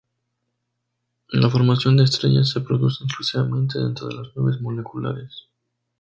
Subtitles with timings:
[1.29, 5.47] La formación de estrellas se produce exclusivamente dentro de las nubes moleculares.